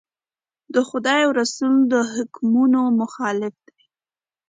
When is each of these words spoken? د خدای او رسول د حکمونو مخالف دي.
د 0.73 0.75
خدای 0.89 1.19
او 1.25 1.31
رسول 1.41 1.73
د 1.93 1.95
حکمونو 2.13 2.81
مخالف 2.99 3.55
دي. 3.67 3.81